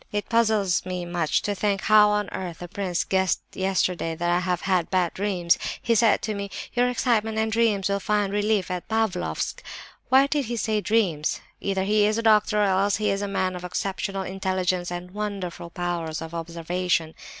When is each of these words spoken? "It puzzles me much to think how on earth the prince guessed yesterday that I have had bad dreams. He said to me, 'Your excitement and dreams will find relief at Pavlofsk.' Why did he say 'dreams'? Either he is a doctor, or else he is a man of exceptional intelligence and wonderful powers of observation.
"It 0.11 0.29
puzzles 0.29 0.83
me 0.83 1.05
much 1.05 1.43
to 1.43 1.53
think 1.53 1.81
how 1.81 2.09
on 2.09 2.27
earth 2.31 2.57
the 2.57 2.67
prince 2.67 3.03
guessed 3.03 3.43
yesterday 3.53 4.15
that 4.15 4.31
I 4.31 4.39
have 4.39 4.61
had 4.61 4.89
bad 4.89 5.13
dreams. 5.13 5.59
He 5.79 5.93
said 5.93 6.23
to 6.23 6.33
me, 6.33 6.49
'Your 6.73 6.89
excitement 6.89 7.37
and 7.37 7.51
dreams 7.51 7.87
will 7.87 7.99
find 7.99 8.33
relief 8.33 8.71
at 8.71 8.87
Pavlofsk.' 8.89 9.61
Why 10.09 10.25
did 10.25 10.45
he 10.45 10.57
say 10.57 10.81
'dreams'? 10.81 11.39
Either 11.59 11.83
he 11.83 12.07
is 12.07 12.17
a 12.17 12.23
doctor, 12.23 12.59
or 12.61 12.65
else 12.65 12.95
he 12.95 13.11
is 13.11 13.21
a 13.21 13.27
man 13.27 13.55
of 13.55 13.63
exceptional 13.63 14.23
intelligence 14.23 14.89
and 14.89 15.11
wonderful 15.11 15.69
powers 15.69 16.19
of 16.19 16.33
observation. 16.33 17.13